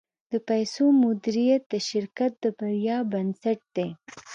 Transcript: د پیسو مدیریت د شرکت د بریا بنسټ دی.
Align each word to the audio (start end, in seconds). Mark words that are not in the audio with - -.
د 0.31 0.33
پیسو 0.47 0.85
مدیریت 1.03 1.63
د 1.73 1.75
شرکت 1.89 2.31
د 2.43 2.45
بریا 2.57 2.97
بنسټ 3.11 3.59
دی. 3.75 3.89